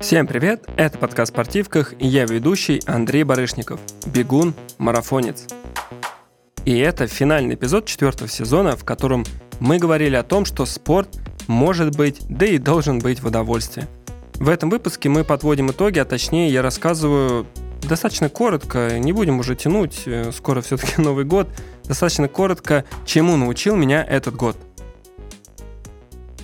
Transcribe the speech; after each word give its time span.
Всем 0.00 0.26
привет, 0.26 0.64
это 0.76 0.96
подкаст 0.96 1.30
«Спортивках» 1.30 1.92
и 1.98 2.06
я 2.06 2.24
ведущий 2.24 2.80
Андрей 2.86 3.22
Барышников, 3.22 3.78
бегун, 4.06 4.54
марафонец. 4.78 5.46
И 6.64 6.78
это 6.78 7.06
финальный 7.06 7.54
эпизод 7.54 7.84
четвертого 7.84 8.26
сезона, 8.26 8.78
в 8.78 8.84
котором 8.84 9.26
мы 9.60 9.78
говорили 9.78 10.16
о 10.16 10.22
том, 10.22 10.46
что 10.46 10.64
спорт 10.64 11.20
может 11.48 11.96
быть, 11.96 12.22
да 12.30 12.46
и 12.46 12.56
должен 12.56 12.98
быть 13.00 13.20
в 13.20 13.26
удовольствие. 13.26 13.88
В 14.36 14.48
этом 14.48 14.70
выпуске 14.70 15.10
мы 15.10 15.22
подводим 15.22 15.70
итоги, 15.70 15.98
а 15.98 16.06
точнее 16.06 16.48
я 16.48 16.62
рассказываю 16.62 17.46
достаточно 17.82 18.30
коротко, 18.30 18.98
не 18.98 19.12
будем 19.12 19.38
уже 19.38 19.54
тянуть, 19.54 20.04
э, 20.06 20.32
скоро 20.32 20.62
все-таки 20.62 20.94
Новый 21.02 21.26
год, 21.26 21.46
достаточно 21.84 22.26
коротко, 22.26 22.86
чему 23.04 23.36
научил 23.36 23.76
меня 23.76 24.02
этот 24.02 24.34
год– 24.34 24.56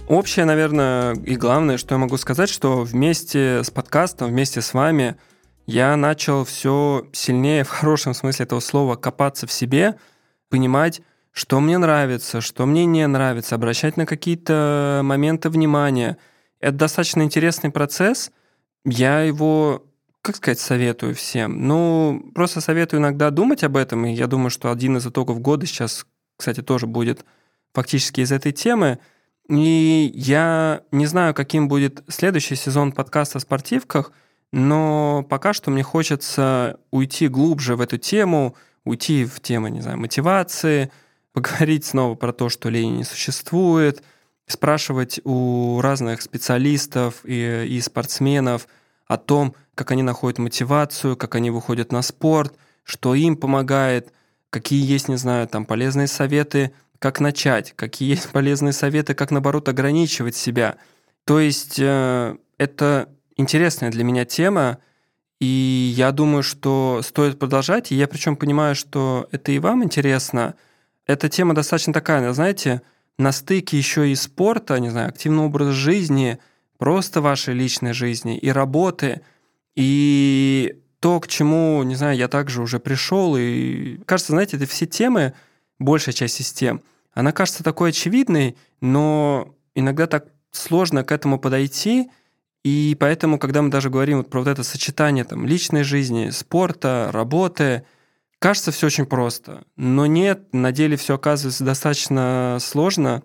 Общее, 0.09 0.45
наверное, 0.45 1.17
и 1.17 1.35
главное, 1.35 1.79
что 1.79 1.97
я 1.97 1.99
могу 1.99 2.17
сказать, 2.17 2.49
что 2.49 2.83
вместе 2.83 3.65
с 3.65 3.71
подкастом, 3.73 4.29
вместе 4.29 4.61
с 4.61 4.73
вами 4.73 5.17
я 5.67 5.97
начал 5.97 6.45
все 6.45 7.09
сильнее, 7.13 7.65
в 7.65 7.71
хорошем 7.71 8.15
смысле 8.15 8.45
этого 8.45 8.61
слова, 8.61 8.95
копаться 8.95 9.49
в 9.49 9.53
себе, 9.53 9.97
понимать, 10.49 11.03
что 11.33 11.59
мне 11.59 11.77
нравится, 11.79 12.41
что 12.41 12.67
мне 12.67 12.87
не 12.87 13.05
нравится, 13.09 13.57
обращать 13.57 13.97
на 13.97 14.07
какие-то 14.07 15.01
моменты 15.03 15.51
внимания. 15.51 16.19
Это 16.61 16.77
достаточно 16.77 17.23
интересный 17.23 17.71
процесс. 17.71 18.31
Я 18.85 19.23
его, 19.23 19.87
как 20.23 20.37
сказать, 20.37 20.61
советую 20.61 21.17
всем. 21.17 21.67
Ну, 21.67 22.31
просто 22.33 22.61
советую 22.61 23.01
иногда 23.01 23.31
думать 23.31 23.65
об 23.65 23.77
этом, 23.77 24.07
и 24.07 24.15
я 24.15 24.29
думаю, 24.29 24.51
что 24.51 24.71
один 24.71 24.99
из 24.99 25.07
итогов 25.07 25.41
года 25.41 25.67
сейчас, 25.67 26.07
кстати, 26.37 26.63
тоже 26.63 26.87
будет 26.87 27.25
фактически 27.75 28.21
из 28.21 28.31
этой 28.31 28.53
темы– 28.53 29.01
и 29.49 30.11
я 30.15 30.83
не 30.91 31.07
знаю, 31.07 31.35
каким 31.35 31.69
будет 31.69 32.03
следующий 32.09 32.57
сезон 32.57 32.93
подкаста 32.93 33.39
о 33.39 33.41
спортивках, 33.41 34.13
но 34.53 35.25
пока 35.29 35.53
что 35.53 35.71
мне 35.71 35.83
хочется 35.83 36.81
уйти 36.91 37.29
глубже 37.29 37.77
в 37.77 37.81
эту 37.81 37.99
тему, 37.99 38.57
уйти 38.85 39.25
в 39.25 39.41
тему, 39.41 39.69
не 39.69 39.81
знаю, 39.81 39.99
мотивации, 39.99 40.91
поговорить 41.33 41.85
снова 41.85 42.15
про 42.15 42.33
то, 42.33 42.49
что 42.49 42.71
лень 42.71 42.97
не 42.97 43.05
существует, 43.05 44.03
спрашивать 44.47 45.21
у 45.25 45.81
разных 45.81 46.23
специалистов 46.23 47.21
и, 47.25 47.67
и 47.69 47.81
спортсменов 47.81 48.67
о 49.07 49.17
том, 49.17 49.55
как 49.75 49.93
они 49.93 50.03
находят 50.03 50.39
мотивацию, 50.39 51.17
как 51.17 51.35
они 51.35 51.51
выходят 51.51 51.93
на 51.93 52.03
спорт, 52.03 52.57
что 52.83 53.15
им 53.15 53.37
помогает, 53.37 54.13
какие 54.51 54.85
есть, 54.85 55.09
не 55.09 55.17
знаю, 55.17 55.47
там 55.47 55.65
полезные 55.67 56.09
советы– 56.09 56.73
как 56.99 57.21
начать, 57.21 57.73
какие 57.77 58.11
есть 58.11 58.31
полезные 58.31 58.73
советы, 58.73 59.15
как, 59.15 59.31
наоборот, 59.31 59.69
ограничивать 59.69 60.37
себя. 60.37 60.77
То 61.25 61.41
есть 61.41 61.79
э, 61.79 62.37
это 62.59 63.09
интересная 63.37 63.91
для 63.91 64.05
меня 64.05 64.25
тема, 64.25 64.79
и 65.41 65.93
я 65.97 66.13
думаю, 66.13 66.43
что 66.43 67.01
стоит 67.05 67.39
продолжать, 67.39 67.93
и 67.93 67.95
я 67.95 68.09
причем 68.09 68.37
понимаю, 68.37 68.75
что 68.75 69.29
это 69.33 69.53
и 69.53 69.59
вам 69.59 69.85
интересно. 69.85 70.55
Эта 71.07 71.29
тема 71.29 71.55
достаточно 71.55 71.93
такая, 71.93 72.33
знаете, 72.33 72.83
на 73.19 73.33
стыке 73.33 73.77
еще 73.77 74.11
и 74.11 74.15
спорта, 74.15 74.79
не 74.81 74.91
знаю, 74.91 75.09
активного 75.09 75.47
образа 75.47 75.73
жизни, 75.73 76.39
просто 76.79 77.21
вашей 77.21 77.55
личной 77.55 77.93
жизни 77.93 78.39
и 78.39 78.51
работы, 78.51 79.21
и 79.75 80.79
то, 81.01 81.21
к 81.21 81.29
чему, 81.29 81.83
не 81.83 81.95
знаю, 81.95 82.17
я 82.17 82.29
также 82.29 82.63
уже 82.63 82.81
пришел, 82.81 83.37
и 83.37 83.99
кажется, 84.07 84.33
знаете, 84.33 84.57
это 84.57 84.67
все 84.67 84.87
темы, 84.87 85.35
большая 85.79 86.15
часть 86.15 86.35
систем, 86.35 86.83
она 87.13 87.33
кажется 87.33 87.65
такой 87.65 87.91
очевидной, 87.91 88.57
но 88.81 89.55
иногда 89.75 90.07
так 90.07 90.27
сложно 90.51 91.05
к 91.05 91.13
этому 91.13 91.39
подойти, 91.39 92.11
и 92.65 92.97
поэтому, 92.99 93.39
когда 93.39 93.63
мы 93.63 93.71
даже 93.71 93.91
говорим 93.91 94.19
вот 94.19 94.29
про 94.29 94.41
вот 94.41 94.49
это 94.49 94.65
сочетание 94.65 95.25
там, 95.25 95.47
личной 95.47 95.85
жизни, 95.85 96.31
спорта, 96.31 97.11
работы, 97.13 97.85
кажется 98.41 98.73
все 98.73 98.89
очень 98.89 99.07
просто. 99.07 99.65
Но 99.77 100.07
нет, 100.07 100.53
на 100.53 100.73
деле 100.73 100.97
все 100.97 101.15
оказывается 101.15 101.63
достаточно 101.63 102.59
сложно. 102.61 103.23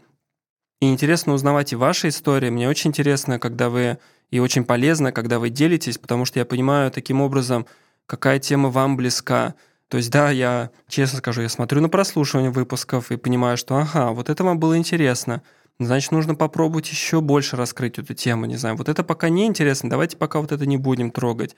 И 0.79 0.89
интересно 0.89 1.33
узнавать 1.33 1.73
и 1.73 1.75
ваши 1.75 2.09
истории. 2.09 2.49
Мне 2.49 2.69
очень 2.69 2.89
интересно, 2.89 3.39
когда 3.39 3.69
вы 3.69 3.97
и 4.29 4.39
очень 4.39 4.63
полезно, 4.63 5.11
когда 5.11 5.39
вы 5.39 5.49
делитесь, 5.49 5.97
потому 5.97 6.25
что 6.25 6.39
я 6.39 6.45
понимаю 6.45 6.91
таким 6.91 7.19
образом, 7.19 7.65
какая 8.05 8.39
тема 8.39 8.69
вам 8.69 8.95
близка, 8.95 9.55
то 9.91 9.97
есть, 9.97 10.09
да, 10.09 10.31
я, 10.31 10.71
честно 10.87 11.17
скажу, 11.17 11.41
я 11.41 11.49
смотрю 11.49 11.81
на 11.81 11.89
прослушивание 11.89 12.49
выпусков 12.49 13.11
и 13.11 13.17
понимаю, 13.17 13.57
что, 13.57 13.75
ага, 13.75 14.11
вот 14.11 14.29
это 14.29 14.41
вам 14.41 14.57
было 14.57 14.77
интересно, 14.77 15.41
значит, 15.79 16.13
нужно 16.13 16.33
попробовать 16.33 16.89
еще 16.89 17.19
больше 17.19 17.57
раскрыть 17.57 17.99
эту 17.99 18.13
тему, 18.13 18.45
не 18.45 18.55
знаю, 18.55 18.77
вот 18.77 18.87
это 18.87 19.03
пока 19.03 19.27
не 19.27 19.45
интересно, 19.45 19.89
давайте 19.89 20.15
пока 20.15 20.39
вот 20.39 20.53
это 20.53 20.65
не 20.65 20.77
будем 20.77 21.11
трогать. 21.11 21.57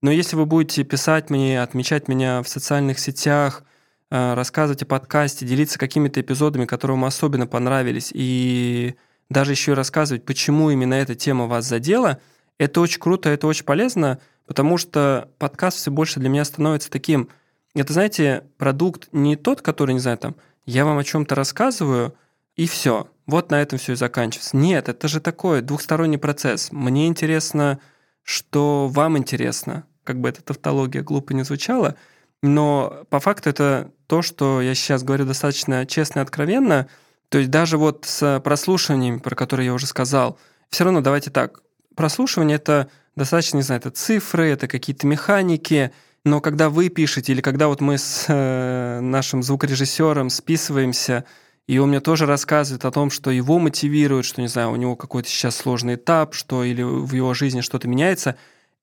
Но 0.00 0.10
если 0.10 0.36
вы 0.36 0.46
будете 0.46 0.84
писать 0.84 1.28
мне, 1.28 1.60
отмечать 1.60 2.08
меня 2.08 2.42
в 2.42 2.48
социальных 2.48 2.98
сетях, 2.98 3.62
э, 4.10 4.32
рассказывать 4.32 4.82
о 4.82 4.86
подкасте, 4.86 5.44
делиться 5.44 5.78
какими-то 5.78 6.22
эпизодами, 6.22 6.64
которые 6.64 6.96
вам 6.96 7.04
особенно 7.04 7.46
понравились, 7.46 8.10
и 8.14 8.94
даже 9.28 9.52
еще 9.52 9.72
и 9.72 9.74
рассказывать, 9.74 10.24
почему 10.24 10.70
именно 10.70 10.94
эта 10.94 11.14
тема 11.14 11.44
вас 11.44 11.66
задела, 11.66 12.22
это 12.56 12.80
очень 12.80 13.00
круто, 13.00 13.28
это 13.28 13.46
очень 13.46 13.66
полезно, 13.66 14.18
потому 14.46 14.78
что 14.78 15.28
подкаст 15.36 15.76
все 15.76 15.90
больше 15.90 16.20
для 16.20 16.30
меня 16.30 16.46
становится 16.46 16.90
таким– 16.90 17.28
это, 17.80 17.92
знаете, 17.92 18.44
продукт 18.58 19.08
не 19.12 19.36
тот, 19.36 19.60
который, 19.60 19.92
не 19.92 20.00
знаю, 20.00 20.18
там, 20.18 20.36
я 20.64 20.84
вам 20.84 20.98
о 20.98 21.04
чем-то 21.04 21.34
рассказываю, 21.34 22.14
и 22.56 22.66
все. 22.66 23.08
Вот 23.26 23.50
на 23.50 23.60
этом 23.60 23.78
все 23.78 23.92
и 23.92 23.96
заканчивается. 23.96 24.56
Нет, 24.56 24.88
это 24.88 25.08
же 25.08 25.20
такой 25.20 25.60
двухсторонний 25.60 26.18
процесс. 26.18 26.72
Мне 26.72 27.06
интересно, 27.06 27.80
что 28.22 28.88
вам 28.88 29.18
интересно. 29.18 29.84
Как 30.04 30.20
бы 30.20 30.28
эта 30.28 30.42
тавтология 30.42 31.02
глупо 31.02 31.34
не 31.34 31.42
звучала, 31.42 31.96
но 32.42 33.04
по 33.10 33.20
факту 33.20 33.50
это 33.50 33.90
то, 34.06 34.22
что 34.22 34.62
я 34.62 34.74
сейчас 34.74 35.02
говорю 35.02 35.26
достаточно 35.26 35.84
честно 35.84 36.20
и 36.20 36.22
откровенно. 36.22 36.88
То 37.28 37.38
есть 37.38 37.50
даже 37.50 37.76
вот 37.76 38.04
с 38.06 38.40
прослушиванием, 38.40 39.20
про 39.20 39.34
которые 39.34 39.66
я 39.66 39.74
уже 39.74 39.86
сказал, 39.86 40.38
все 40.70 40.84
равно 40.84 41.00
давайте 41.00 41.30
так. 41.30 41.60
Прослушивание— 41.96 42.56
это 42.56 42.88
достаточно, 43.16 43.56
не 43.56 43.62
знаю, 43.62 43.80
это 43.80 43.90
цифры, 43.90 44.48
это 44.48 44.68
какие-то 44.68 45.06
механики— 45.06 45.92
но 46.26 46.40
когда 46.40 46.70
вы 46.70 46.88
пишете, 46.88 47.32
или 47.32 47.40
когда 47.40 47.68
вот 47.68 47.80
мы 47.80 47.98
с 47.98 48.24
э, 48.26 48.98
нашим 49.00 49.44
звукорежиссером 49.44 50.28
списываемся, 50.28 51.24
и 51.68 51.78
он 51.78 51.90
мне 51.90 52.00
тоже 52.00 52.26
рассказывает 52.26 52.84
о 52.84 52.90
том, 52.90 53.10
что 53.10 53.30
его 53.30 53.60
мотивирует, 53.60 54.24
что, 54.24 54.40
не 54.40 54.48
знаю, 54.48 54.72
у 54.72 54.76
него 54.76 54.96
какой-то 54.96 55.28
сейчас 55.28 55.54
сложный 55.54 55.94
этап, 55.94 56.34
что 56.34 56.64
или 56.64 56.82
в 56.82 57.12
его 57.12 57.32
жизни 57.32 57.60
что-то 57.60 57.86
меняется, 57.86 58.34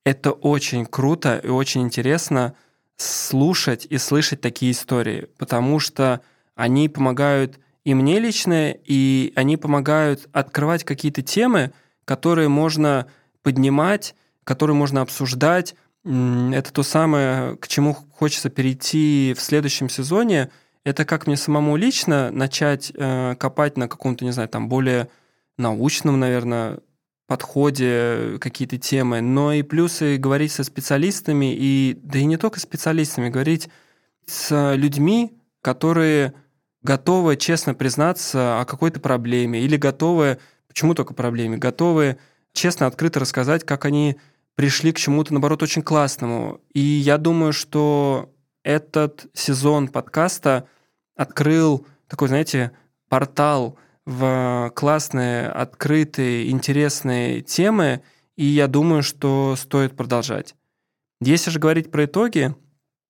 это 0.06 0.32
очень 0.32 0.86
круто 0.86 1.38
и 1.44 1.50
очень 1.50 1.82
интересно 1.82 2.56
слушать 2.96 3.88
и 3.90 3.98
слышать 3.98 4.40
такие 4.40 4.72
истории, 4.72 5.28
потому 5.38 5.80
что 5.80 6.22
они 6.56 6.88
помогают 6.88 7.60
и 7.84 7.94
мне 7.94 8.20
лично, 8.20 8.72
и 8.72 9.34
они 9.36 9.58
помогают 9.58 10.30
открывать 10.32 10.86
какие-то 10.86 11.22
темы, 11.22 11.74
которые 12.06 12.48
можно 12.48 13.08
поднимать, 13.42 14.16
которые 14.46 14.78
можно 14.78 15.02
обсуждать, 15.02 15.76
это 16.06 16.74
то 16.74 16.84
самое, 16.84 17.56
к 17.58 17.68
чему 17.68 17.94
хочется 17.94 18.50
перейти 18.50 19.34
в 19.38 19.42
следующем 19.42 19.90
сезоне. 19.90 20.50
Это 20.84 21.06
как 21.06 21.28
мне 21.28 21.38
самому 21.38 21.78
лично 21.78 22.30
начать 22.32 22.92
э, 22.94 23.36
копать 23.40 23.78
на 23.78 23.88
каком-то, 23.88 24.26
не 24.26 24.32
знаю, 24.32 24.50
там 24.50 24.68
более 24.68 25.08
научном, 25.58 26.20
наверное, 26.20 26.80
подходе 27.28 28.38
какие-то 28.42 28.78
темы, 28.78 29.22
но 29.22 29.54
и 29.54 29.62
плюсы 29.62 30.18
говорить 30.18 30.52
со 30.52 30.66
специалистами, 30.66 31.56
и 31.58 31.98
да 32.04 32.20
и 32.20 32.26
не 32.26 32.36
только 32.36 32.60
специалистами, 32.60 33.30
говорить 33.30 33.70
с 34.26 34.76
людьми, 34.76 35.38
которые 35.62 36.34
готовы 36.82 37.38
честно 37.38 37.74
признаться 37.74 38.60
о 38.60 38.66
какой-то 38.66 39.00
проблеме 39.00 39.62
или 39.62 39.78
готовы, 39.78 40.38
почему 40.68 40.96
только 40.96 41.14
проблеме, 41.14 41.58
готовы 41.58 42.18
честно, 42.52 42.88
открыто 42.88 43.20
рассказать, 43.20 43.64
как 43.64 43.86
они 43.86 44.18
пришли 44.56 44.92
к 44.92 44.98
чему-то, 44.98 45.34
наоборот, 45.34 45.64
очень 45.64 45.82
классному. 45.82 46.62
И 46.74 46.80
я 46.80 47.18
думаю, 47.18 47.54
что 47.54 48.34
этот 48.64 49.28
сезон 49.34 49.88
подкаста 49.88 50.68
открыл 51.16 51.86
такой, 52.08 52.28
знаете, 52.28 52.72
портал 53.10 53.78
в 54.06 54.72
классные, 54.76 55.48
открытые, 55.48 56.50
интересные 56.50 57.42
темы, 57.42 58.02
и 58.36 58.46
я 58.46 58.68
думаю, 58.68 59.04
что 59.04 59.56
стоит 59.58 59.96
продолжать. 59.96 60.56
Если 61.22 61.50
же 61.52 61.60
говорить 61.60 61.92
про 61.92 62.06
итоги, 62.06 62.56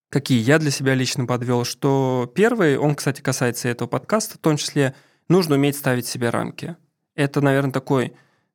какие 0.09 0.39
я 0.39 0.59
для 0.59 0.69
себя 0.69 0.93
лично 0.93 1.25
подвел, 1.25 1.63
что 1.63 2.31
первый, 2.35 2.77
он, 2.77 2.95
кстати, 2.95 3.21
касается 3.21 3.69
этого 3.69 3.87
подкаста, 3.87 4.35
в 4.35 4.39
том 4.39 4.57
числе 4.57 4.93
нужно 5.29 5.55
уметь 5.55 5.75
ставить 5.75 6.05
себе 6.05 6.29
рамки. 6.29 6.75
Это, 7.15 7.41
наверное, 7.41 7.71
такой 7.71 8.13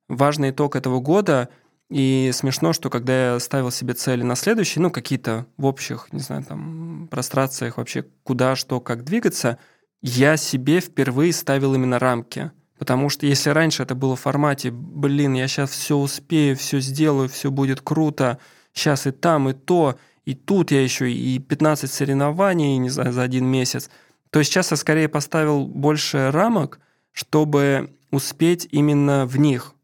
важный 0.08 0.50
итог 0.50 0.76
этого 0.76 1.00
года– 1.00 1.48
и 1.90 2.30
смешно, 2.34 2.72
что 2.72 2.90
когда 2.90 3.32
я 3.32 3.40
ставил 3.40 3.70
себе 3.70 3.94
цели 3.94 4.22
на 4.22 4.36
следующий, 4.36 4.80
ну, 4.80 4.90
какие-то 4.90 5.46
в 5.56 5.64
общих, 5.64 6.08
не 6.12 6.20
знаю, 6.20 6.44
там, 6.44 7.08
прострациях 7.10 7.78
вообще, 7.78 8.04
куда, 8.24 8.56
что, 8.56 8.80
как 8.80 9.04
двигаться, 9.04 9.58
я 10.02 10.36
себе 10.36 10.80
впервые 10.80 11.32
ставил 11.32 11.74
именно 11.74 11.98
рамки. 11.98 12.50
Потому 12.78 13.08
что 13.08 13.26
если 13.26 13.50
раньше 13.50 13.82
это 13.82 13.94
было 13.94 14.16
в 14.16 14.20
формате, 14.20 14.70
блин, 14.70 15.34
я 15.34 15.48
сейчас 15.48 15.70
все 15.70 15.96
успею, 15.96 16.56
все 16.56 16.78
сделаю, 16.78 17.28
все 17.28 17.50
будет 17.50 17.80
круто, 17.80 18.38
сейчас 18.72 19.06
и 19.06 19.10
там, 19.10 19.48
и 19.48 19.52
то, 19.52 19.98
и 20.24 20.34
тут 20.34 20.70
я 20.70 20.82
еще 20.82 21.10
и 21.10 21.38
15 21.38 21.90
соревнований, 21.90 22.76
не 22.76 22.90
знаю, 22.90 23.12
за 23.12 23.22
один 23.22 23.46
месяц, 23.46 23.90
то 24.30 24.42
сейчас 24.42 24.70
я 24.70 24.76
скорее 24.76 25.08
поставил 25.08 25.66
больше 25.66 26.30
рамок, 26.30 26.80
чтобы 27.12 27.96
успеть 28.10 28.68
именно 28.70 29.26
в 29.26 29.38
них. 29.38 29.74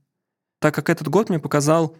Так 0.64 0.74
как 0.74 0.88
этот 0.88 1.08
год 1.08 1.28
мне 1.28 1.38
показал, 1.38 1.94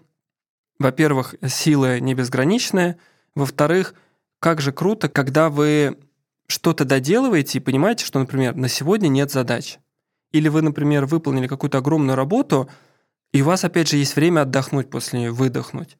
во-первых, 0.78 1.34
силы 1.46 2.00
не 2.00 2.14
безграничные, 2.14 2.96
во-вторых, 3.34 3.92
как 4.38 4.62
же 4.62 4.72
круто, 4.72 5.10
когда 5.10 5.50
вы 5.50 5.98
что-то 6.46 6.86
доделываете 6.86 7.58
и 7.58 7.60
понимаете, 7.60 8.06
что, 8.06 8.20
например, 8.20 8.56
на 8.56 8.68
сегодня 8.68 9.08
нет 9.08 9.30
задач. 9.30 9.80
Или 10.32 10.48
вы, 10.48 10.62
например, 10.62 11.04
выполнили 11.04 11.46
какую-то 11.46 11.76
огромную 11.76 12.16
работу, 12.16 12.70
и 13.34 13.42
у 13.42 13.44
вас, 13.44 13.64
опять 13.64 13.88
же, 13.88 13.98
есть 13.98 14.16
время 14.16 14.40
отдохнуть 14.40 14.88
после 14.88 15.18
нее, 15.18 15.30
выдохнуть. 15.30 15.98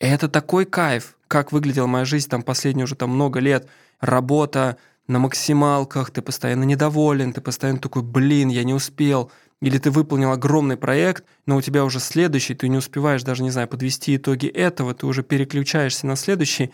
И 0.00 0.06
это 0.06 0.28
такой 0.28 0.64
кайф, 0.64 1.16
как 1.28 1.52
выглядела 1.52 1.86
моя 1.86 2.04
жизнь 2.04 2.28
там 2.28 2.42
последние 2.42 2.86
уже 2.86 2.96
там 2.96 3.10
много 3.10 3.38
лет. 3.38 3.68
Работа 4.00 4.78
на 5.06 5.20
максималках, 5.20 6.10
ты 6.10 6.22
постоянно 6.22 6.64
недоволен, 6.64 7.32
ты 7.32 7.40
постоянно 7.40 7.78
такой, 7.78 8.02
блин, 8.02 8.48
я 8.48 8.64
не 8.64 8.74
успел. 8.74 9.30
Или 9.60 9.78
ты 9.78 9.90
выполнил 9.90 10.32
огромный 10.32 10.76
проект, 10.76 11.24
но 11.46 11.56
у 11.56 11.60
тебя 11.62 11.84
уже 11.84 12.00
следующий, 12.00 12.54
ты 12.54 12.68
не 12.68 12.78
успеваешь 12.78 13.22
даже, 13.22 13.42
не 13.42 13.50
знаю, 13.50 13.68
подвести 13.68 14.16
итоги 14.16 14.46
этого, 14.46 14.94
ты 14.94 15.06
уже 15.06 15.22
переключаешься 15.22 16.06
на 16.06 16.16
следующий. 16.16 16.72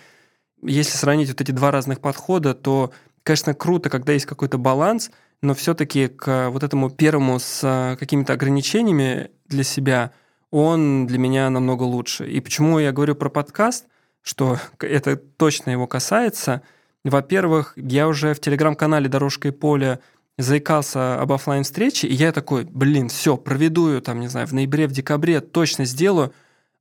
Если 0.62 0.96
сравнить 0.96 1.28
вот 1.28 1.40
эти 1.40 1.50
два 1.50 1.70
разных 1.72 2.00
подхода, 2.00 2.54
то, 2.54 2.92
конечно, 3.24 3.54
круто, 3.54 3.90
когда 3.90 4.12
есть 4.12 4.26
какой-то 4.26 4.56
баланс, 4.56 5.10
но 5.42 5.54
все-таки 5.54 6.06
к 6.06 6.48
вот 6.50 6.62
этому 6.62 6.90
первому 6.90 7.38
с 7.40 7.60
а, 7.62 7.96
какими-то 7.96 8.32
ограничениями 8.34 9.30
для 9.48 9.64
себя, 9.64 10.12
он 10.50 11.06
для 11.06 11.18
меня 11.18 11.50
намного 11.50 11.82
лучше. 11.82 12.30
И 12.30 12.40
почему 12.40 12.78
я 12.78 12.92
говорю 12.92 13.16
про 13.16 13.28
подкаст, 13.28 13.86
что 14.26 14.58
это 14.80 15.16
точно 15.16 15.70
его 15.70 15.86
касается. 15.86 16.62
Во-первых, 17.04 17.74
я 17.76 18.08
уже 18.08 18.34
в 18.34 18.40
телеграм-канале 18.40 19.08
«Дорожка 19.08 19.48
и 19.48 19.50
поле» 19.52 20.00
заикался 20.38 21.20
об 21.20 21.32
офлайн 21.32 21.64
встрече 21.64 22.06
и 22.06 22.14
я 22.14 22.32
такой, 22.32 22.64
блин, 22.64 23.08
все, 23.08 23.36
проведу 23.36 23.88
ее 23.88 24.00
там, 24.00 24.20
не 24.20 24.28
знаю, 24.28 24.46
в 24.46 24.52
ноябре, 24.52 24.86
в 24.86 24.92
декабре, 24.92 25.40
точно 25.40 25.84
сделаю. 25.84 26.32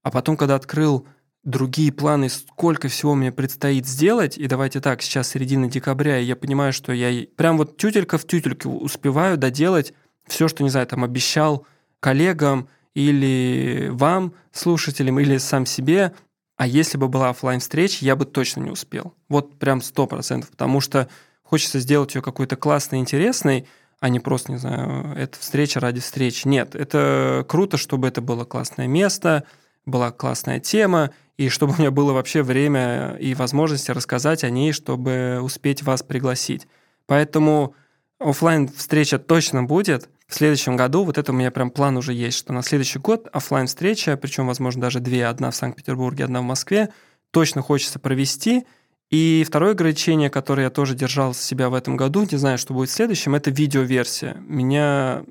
А 0.03 0.11
потом, 0.11 0.37
когда 0.37 0.55
открыл 0.55 1.07
другие 1.43 1.91
планы, 1.91 2.29
сколько 2.29 2.87
всего 2.89 3.15
мне 3.15 3.31
предстоит 3.31 3.87
сделать, 3.87 4.37
и 4.37 4.47
давайте 4.47 4.81
так, 4.81 5.01
сейчас 5.01 5.29
середина 5.29 5.69
декабря, 5.69 6.19
и 6.19 6.25
я 6.25 6.35
понимаю, 6.35 6.73
что 6.73 6.91
я 6.91 7.25
прям 7.35 7.57
вот 7.57 7.77
тютелька 7.77 8.17
в 8.17 8.25
тютельке 8.25 8.67
успеваю 8.67 9.37
доделать 9.37 9.93
все, 10.27 10.47
что, 10.47 10.63
не 10.63 10.69
знаю, 10.69 10.87
там 10.87 11.03
обещал 11.03 11.65
коллегам 11.99 12.67
или 12.95 13.89
вам, 13.91 14.33
слушателям, 14.51 15.19
или 15.19 15.37
сам 15.37 15.65
себе, 15.65 16.13
а 16.57 16.67
если 16.67 16.97
бы 16.97 17.07
была 17.07 17.29
офлайн 17.29 17.59
встреча, 17.59 18.03
я 18.03 18.15
бы 18.15 18.25
точно 18.25 18.61
не 18.61 18.71
успел. 18.71 19.13
Вот 19.29 19.59
прям 19.59 19.81
сто 19.81 20.07
процентов, 20.07 20.51
потому 20.51 20.79
что 20.81 21.09
хочется 21.45 21.79
сделать 21.79 22.15
ее 22.15 22.21
какой-то 22.21 22.57
классной, 22.57 22.99
интересной, 22.99 23.67
а 23.99 24.09
не 24.09 24.19
просто, 24.19 24.51
не 24.51 24.57
знаю, 24.57 25.15
это 25.15 25.39
встреча 25.39 25.79
ради 25.79 26.01
встречи. 26.01 26.47
Нет, 26.47 26.75
это 26.75 27.45
круто, 27.47 27.77
чтобы 27.77 28.07
это 28.07 28.21
было 28.21 28.43
классное 28.43 28.87
место, 28.87 29.45
была 29.85 30.11
классная 30.11 30.59
тема, 30.59 31.11
и 31.37 31.49
чтобы 31.49 31.73
у 31.73 31.77
меня 31.77 31.91
было 31.91 32.11
вообще 32.11 32.43
время 32.43 33.15
и 33.19 33.33
возможности 33.33 33.91
рассказать 33.91 34.43
о 34.43 34.49
ней, 34.49 34.73
чтобы 34.73 35.39
успеть 35.41 35.83
вас 35.83 36.03
пригласить. 36.03 36.67
Поэтому 37.05 37.75
офлайн 38.19 38.67
встреча 38.67 39.19
точно 39.19 39.63
будет. 39.63 40.09
В 40.27 40.33
следующем 40.33 40.75
году 40.75 41.03
вот 41.03 41.17
это 41.17 41.31
у 41.31 41.35
меня 41.35 41.51
прям 41.51 41.69
план 41.69 41.97
уже 41.97 42.13
есть, 42.13 42.37
что 42.37 42.51
на 42.51 42.63
следующий 42.63 42.99
год 42.99 43.27
офлайн 43.31 43.67
встреча, 43.67 44.17
причем, 44.17 44.47
возможно, 44.47 44.81
даже 44.81 44.99
две, 44.99 45.27
одна 45.27 45.51
в 45.51 45.55
Санкт-Петербурге, 45.55 46.23
одна 46.23 46.41
в 46.41 46.45
Москве, 46.45 46.89
точно 47.31 47.61
хочется 47.61 47.99
провести. 47.99 48.65
И 49.09 49.45
второе 49.47 49.71
ограничение, 49.71 50.29
которое 50.29 50.63
я 50.63 50.69
тоже 50.69 50.95
держал 50.95 51.33
себя 51.33 51.69
в 51.69 51.73
этом 51.73 51.95
году, 51.95 52.27
не 52.29 52.37
знаю, 52.37 52.57
что 52.57 52.73
будет 52.73 52.89
в 52.89 52.93
следующем, 52.93 53.35
это 53.35 53.51
видеоверсия. 53.51 54.35
Меня 54.47 55.23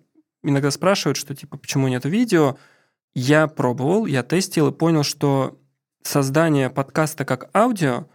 иногда 0.43 0.71
спрашивают, 0.71 1.17
что 1.17 1.35
типа, 1.35 1.56
почему 1.56 1.88
нет 1.88 2.05
видео. 2.05 2.56
Я 3.15 3.47
пробовал, 3.47 4.06
я 4.06 4.23
тестил 4.23 4.69
и 4.69 4.73
понял, 4.73 5.03
что 5.03 5.59
создание 6.03 6.71
подкаста 6.71 7.25
как 7.25 7.55
аудио 7.55 8.06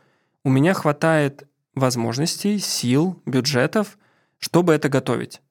у 0.43 0.49
меня 0.49 0.73
хватает 0.73 1.47
возможностей, 1.75 2.59
сил, 2.59 3.21
бюджетов, 3.25 3.97
чтобы 4.39 4.73
это 4.73 4.89
готовить. 4.89 5.41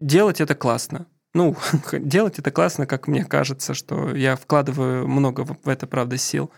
Делать 0.00 0.40
это 0.40 0.54
классно. 0.54 1.06
Ну, 1.34 1.56
делать 1.92 2.38
это 2.38 2.50
классно, 2.50 2.86
как 2.86 3.08
мне 3.08 3.24
кажется, 3.24 3.74
что 3.74 4.14
я 4.14 4.36
вкладываю 4.36 5.08
много 5.08 5.44
в 5.44 5.68
это, 5.68 5.86
правда, 5.86 6.16
сил. 6.16 6.50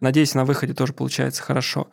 Надеюсь, 0.00 0.34
на 0.34 0.44
выходе 0.44 0.74
тоже 0.74 0.92
получается 0.92 1.42
хорошо. 1.42 1.88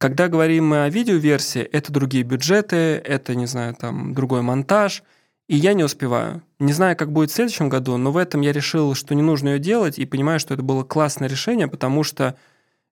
Когда 0.00 0.28
говорим 0.28 0.66
мы 0.68 0.84
о 0.84 0.88
видеоверсии, 0.88 1.60
это 1.60 1.92
другие 1.92 2.24
бюджеты, 2.24 2.76
это, 2.76 3.34
не 3.34 3.46
знаю, 3.46 3.74
там, 3.74 4.14
другой 4.14 4.42
монтаж– 4.42 5.02
и 5.50 5.56
я 5.56 5.74
не 5.74 5.82
успеваю. 5.82 6.44
Не 6.60 6.72
знаю, 6.72 6.96
как 6.96 7.10
будет 7.10 7.32
в 7.32 7.34
следующем 7.34 7.68
году, 7.68 7.96
но 7.96 8.12
в 8.12 8.16
этом 8.16 8.40
я 8.40 8.52
решил, 8.52 8.94
что 8.94 9.16
не 9.16 9.22
нужно 9.22 9.48
ее 9.48 9.58
делать, 9.58 9.98
и 9.98 10.06
понимаю, 10.06 10.38
что 10.38 10.54
это 10.54 10.62
было 10.62 10.84
классное 10.84 11.28
решение, 11.28 11.66
потому 11.66 12.04
что 12.04 12.36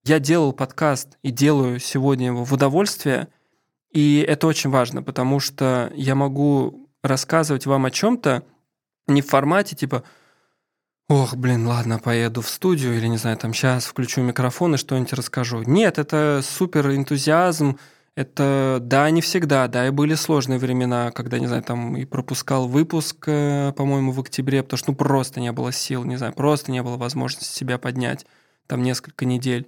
я 0.02 0.18
делал 0.18 0.52
подкаст 0.52 1.18
и 1.22 1.30
делаю 1.30 1.78
сегодня 1.78 2.26
его 2.26 2.42
в 2.42 2.52
удовольствие, 2.52 3.28
и 3.92 4.26
это 4.26 4.48
очень 4.48 4.70
важно, 4.70 5.04
потому 5.04 5.38
что 5.38 5.92
я 5.94 6.16
могу 6.16 6.88
рассказывать 7.00 7.64
вам 7.64 7.84
о 7.84 7.92
чем-то 7.92 8.42
не 9.06 9.22
в 9.22 9.28
формате 9.28 9.76
типа 9.76 10.02
«Ох, 11.08 11.36
блин, 11.36 11.66
ладно, 11.66 11.98
поеду 11.98 12.42
в 12.42 12.48
студию» 12.48 12.94
или, 12.94 13.06
не 13.06 13.16
знаю, 13.16 13.38
там 13.38 13.54
сейчас 13.54 13.86
включу 13.86 14.20
микрофон 14.20 14.74
и 14.74 14.78
что-нибудь 14.78 15.14
расскажу. 15.14 15.62
Нет, 15.62 15.98
это 15.98 16.42
супер 16.44 16.90
энтузиазм, 16.90 17.78
это, 18.14 18.78
да, 18.82 19.08
не 19.08 19.22
всегда, 19.22 19.68
да, 19.68 19.86
и 19.86 19.90
были 19.90 20.14
сложные 20.14 20.58
времена, 20.58 21.10
когда, 21.12 21.38
не 21.38 21.46
знаю, 21.46 21.62
там 21.62 21.96
и 21.96 22.04
пропускал 22.04 22.68
выпуск, 22.68 23.24
э, 23.26 23.72
по-моему, 23.74 24.12
в 24.12 24.20
октябре, 24.20 24.62
потому 24.62 24.76
что, 24.76 24.90
ну, 24.90 24.96
просто 24.96 25.40
не 25.40 25.50
было 25.50 25.72
сил, 25.72 26.04
не 26.04 26.16
знаю, 26.16 26.34
просто 26.34 26.72
не 26.72 26.82
было 26.82 26.98
возможности 26.98 27.56
себя 27.56 27.78
поднять 27.78 28.26
там 28.66 28.82
несколько 28.82 29.24
недель. 29.24 29.66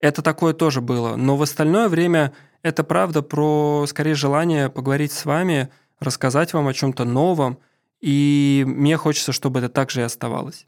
Это 0.00 0.22
такое 0.22 0.52
тоже 0.54 0.80
было. 0.80 1.16
Но 1.16 1.36
в 1.36 1.42
остальное 1.42 1.88
время 1.88 2.32
это 2.62 2.84
правда 2.84 3.22
про, 3.22 3.84
скорее, 3.88 4.14
желание 4.14 4.68
поговорить 4.68 5.10
с 5.10 5.24
вами, 5.24 5.70
рассказать 5.98 6.52
вам 6.52 6.68
о 6.68 6.72
чем-то 6.72 7.04
новом, 7.04 7.58
и 8.00 8.64
мне 8.66 8.96
хочется, 8.96 9.32
чтобы 9.32 9.60
это 9.60 9.68
так 9.68 9.90
же 9.90 10.00
и 10.00 10.04
оставалось. 10.04 10.66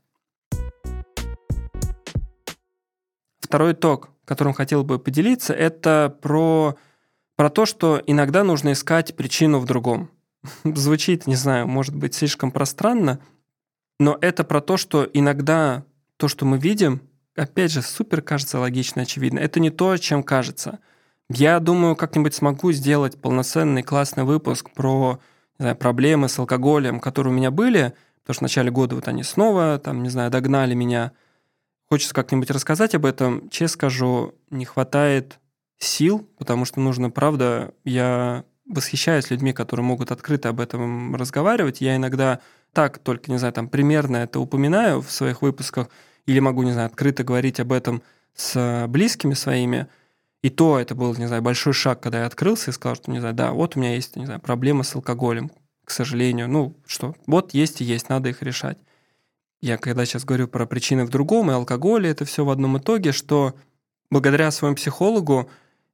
Второй 3.40 3.73
итог, 3.73 4.11
которым 4.25 4.52
хотел 4.52 4.85
бы 4.85 4.99
поделиться, 4.99 5.52
это 5.52 6.16
про 6.21 6.76
про 7.37 7.49
то, 7.49 7.64
что 7.64 8.02
иногда 8.07 8.45
нужно 8.45 8.73
искать 8.73 9.16
причину 9.16 9.61
в 9.61 9.64
другом. 9.64 10.11
Звучит, 10.64 11.26
не 11.26 11.37
знаю, 11.37 11.66
может 11.66 11.97
быть 11.97 12.14
слишком 12.14 12.52
пространно, 12.52 13.19
но 13.99 14.19
это 14.21 14.45
про 14.45 14.61
то, 14.61 14.76
что 14.76 15.09
иногда 15.12 15.85
то, 16.19 16.28
что 16.28 16.45
мы 16.45 16.59
видим, 16.59 17.00
опять 17.35 17.73
же, 17.73 17.81
супер 17.81 18.21
кажется 18.21 18.59
логично, 18.59 19.02
очевидно. 19.02 19.38
Это 19.38 19.59
не 19.59 19.71
то, 19.71 19.97
чем 19.97 20.23
кажется. 20.23 20.81
Я 21.31 21.61
думаю, 21.61 21.97
как-нибудь 21.97 22.35
смогу 22.35 22.73
сделать 22.73 23.21
полноценный 23.21 23.83
классный 23.83 24.25
выпуск 24.25 24.71
про 24.75 25.19
знаю, 25.62 25.76
проблемы 25.76 26.29
с 26.29 26.38
алкоголем, 26.38 27.00
которые 27.00 27.33
у 27.33 27.37
меня 27.37 27.50
были, 27.50 27.95
потому 28.23 28.35
что 28.35 28.40
в 28.40 28.43
начале 28.43 28.71
года 28.71 28.95
вот 28.95 29.09
они 29.09 29.23
снова, 29.23 29.79
там, 29.79 30.02
не 30.02 30.09
знаю, 30.09 30.31
догнали 30.31 30.75
меня. 30.75 31.12
Хочется 31.88 32.14
как-нибудь 32.14 32.50
рассказать 32.50 32.95
об 32.95 33.07
этом. 33.07 33.49
Честно 33.50 33.75
скажу, 33.75 34.35
не 34.50 34.64
хватает 34.64 35.38
сил, 35.79 36.29
потому 36.38 36.64
что 36.64 36.81
нужно, 36.81 37.11
правда, 37.11 37.73
я 37.85 38.45
восхищаюсь 38.67 39.31
людьми, 39.31 39.52
которые 39.52 39.85
могут 39.85 40.12
открыто 40.12 40.50
об 40.50 40.61
этом 40.61 41.17
разговаривать. 41.17 41.81
Я 41.81 41.97
иногда 41.97 42.40
так 42.73 42.99
только, 42.99 43.33
не 43.33 43.38
знаю, 43.38 43.52
там 43.52 43.69
примерно 43.69 44.19
это 44.19 44.38
упоминаю 44.38 45.00
в 45.00 45.11
своих 45.11 45.43
выпусках, 45.43 45.88
или 46.26 46.38
могу, 46.38 46.62
не 46.62 46.73
знаю, 46.73 46.87
открыто 46.87 47.25
говорить 47.25 47.59
об 47.59 47.73
этом 47.73 48.02
с 48.35 48.87
близкими 48.88 49.35
своими. 49.35 49.88
И 50.42 50.49
то 50.49 50.78
это 50.78 50.94
был, 50.94 51.14
не 51.16 51.26
знаю, 51.26 51.42
большой 51.42 51.73
шаг, 51.73 52.00
когда 52.00 52.20
я 52.20 52.26
открылся 52.26 52.70
и 52.70 52.75
сказал, 52.75 52.97
что, 52.97 53.11
не 53.11 53.20
знаю, 53.20 53.35
да, 53.35 53.52
вот 53.52 53.76
у 53.76 53.80
меня 53.80 53.94
есть, 53.94 54.16
не 54.16 54.25
знаю, 54.25 54.40
проблема 54.40 54.85
с 54.85 54.94
алкоголем, 54.94 55.50
к 55.85 55.90
сожалению. 55.90 56.49
Ну, 56.49 56.76
что, 56.87 57.14
вот 57.26 57.52
есть 57.52 57.80
и 57.80 57.85
есть, 57.85 58.09
надо 58.09 58.30
их 58.30 58.42
решать. 58.42 58.78
Я 59.61 59.76
когда 59.76 60.06
сейчас 60.06 60.25
говорю 60.25 60.49
про 60.49 60.66
причины 60.66 61.04
в 61.04 61.11
другом, 61.11 61.50
и 61.50 61.54
алкоголе, 61.54 62.09
это 62.09 62.25
все 62.25 62.44
в 62.44 62.50
одном 62.50 62.78
итоге, 62.78 63.12
что 63.12 63.54
благодаря 64.11 64.50
своему 64.50 64.76
психологу 64.76 65.50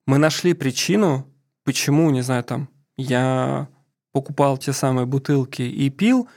мы 0.07 0.19
нашли 0.19 0.55
причину, 0.55 1.27
почему, 1.65 2.11
не 2.11 2.23
знаю, 2.23 2.45
там, 2.45 2.69
я 2.97 3.69
покупал 4.13 4.57
те 4.57 4.73
самые 4.73 5.07
бутылки 5.07 5.63
и 5.63 5.91
пил, 5.91 6.29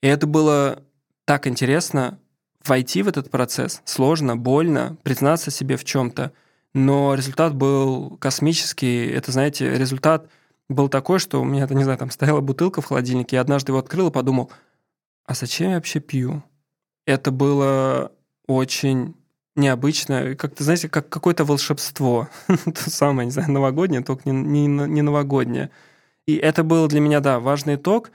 и 0.00 0.06
это 0.06 0.26
было 0.26 0.82
так 1.26 1.46
интересно 1.46 2.18
войти 2.64 3.02
в 3.02 3.08
этот 3.08 3.30
процесс. 3.30 3.82
Сложно, 3.84 4.36
больно, 4.36 4.96
признаться 5.02 5.50
себе 5.50 5.76
в 5.76 5.84
чем-то, 5.84 6.32
но 6.74 7.14
результат 7.14 7.54
был 7.54 8.16
космический. 8.18 9.06
Это, 9.06 9.32
знаете, 9.32 9.76
результат 9.76 10.28
был 10.68 10.88
такой, 10.88 11.18
что 11.18 11.40
у 11.40 11.44
меня, 11.44 11.66
не 11.70 11.84
знаю, 11.84 11.98
там 11.98 12.10
стояла 12.10 12.40
бутылка 12.40 12.80
в 12.82 12.86
холодильнике, 12.86 13.36
я 13.36 13.42
однажды 13.42 13.72
его 13.72 13.78
открыл 13.78 14.08
и 14.08 14.12
подумал, 14.12 14.50
а 15.24 15.34
зачем 15.34 15.70
я 15.70 15.76
вообще 15.76 16.00
пью? 16.00 16.42
Это 17.06 17.30
было 17.30 18.12
очень 18.46 19.14
необычно, 19.56 20.34
как-то, 20.36 20.64
знаете, 20.64 20.88
как 20.88 21.08
какое-то 21.08 21.44
волшебство. 21.44 22.28
То 22.46 22.90
самое, 22.90 23.26
не 23.26 23.32
знаю, 23.32 23.50
новогоднее, 23.50 24.02
только 24.02 24.30
не, 24.30 24.66
не, 24.66 24.66
не 24.66 25.02
новогоднее. 25.02 25.70
И 26.26 26.36
это 26.36 26.62
был 26.62 26.86
для 26.88 27.00
меня, 27.00 27.20
да, 27.20 27.40
важный 27.40 27.74
итог. 27.74 28.10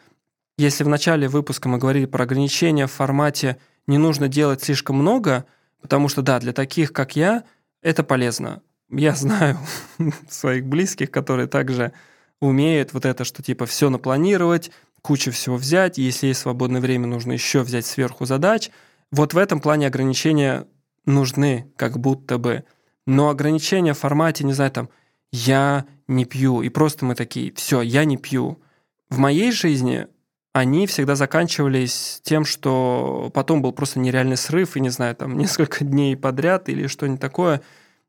Если 0.57 0.83
в 0.83 0.87
начале 0.87 1.27
выпуска 1.27 1.67
мы 1.67 1.79
говорили 1.79 2.05
про 2.05 2.23
ограничения 2.23 2.87
в 2.87 2.91
формате 2.91 3.57
«не 3.87 3.97
нужно 3.97 4.27
делать 4.27 4.63
слишком 4.63 4.97
много», 4.97 5.45
потому 5.81 6.07
что, 6.07 6.21
да, 6.21 6.39
для 6.39 6.53
таких, 6.53 6.93
как 6.93 7.15
я, 7.15 7.43
это 7.83 8.03
полезно. 8.03 8.61
Я 8.89 9.13
знаю 9.13 9.59
своих 10.29 10.65
близких, 10.65 11.11
которые 11.11 11.47
также 11.47 11.93
умеют 12.39 12.93
вот 12.93 13.05
это, 13.05 13.23
что 13.23 13.43
типа 13.43 13.65
все 13.65 13.89
напланировать, 13.89 14.71
кучу 15.01 15.31
всего 15.31 15.57
взять, 15.57 15.97
если 15.97 16.27
есть 16.27 16.41
свободное 16.41 16.81
время, 16.81 17.07
нужно 17.07 17.33
еще 17.33 17.61
взять 17.61 17.85
сверху 17.85 18.25
задач. 18.25 18.71
Вот 19.11 19.33
в 19.33 19.37
этом 19.37 19.59
плане 19.59 19.87
ограничения 19.87 20.67
нужны, 21.05 21.71
как 21.75 21.99
будто 21.99 22.37
бы. 22.37 22.63
Но 23.05 23.29
ограничения 23.29 23.93
в 23.93 23.99
формате, 23.99 24.43
не 24.43 24.53
знаю, 24.53 24.71
там, 24.71 24.89
я 25.31 25.85
не 26.07 26.25
пью, 26.25 26.61
и 26.61 26.69
просто 26.69 27.05
мы 27.05 27.15
такие, 27.15 27.53
все, 27.53 27.81
я 27.81 28.05
не 28.05 28.17
пью. 28.17 28.61
В 29.09 29.17
моей 29.17 29.51
жизни 29.51 30.07
они 30.53 30.85
всегда 30.85 31.15
заканчивались 31.15 32.21
тем, 32.23 32.45
что 32.45 33.31
потом 33.33 33.61
был 33.63 33.73
просто 33.73 33.99
нереальный 33.99 34.37
срыв, 34.37 34.77
и, 34.77 34.79
не 34.79 34.89
знаю, 34.89 35.15
там, 35.15 35.37
несколько 35.37 35.83
дней 35.83 36.15
подряд 36.15 36.69
или 36.69 36.87
что-нибудь 36.87 37.19
такое, 37.19 37.61